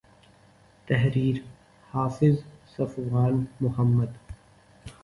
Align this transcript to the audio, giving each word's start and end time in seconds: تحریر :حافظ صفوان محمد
تحریر 0.87 1.43
:حافظ 1.91 2.35
صفوان 2.77 3.47
محمد 3.61 4.15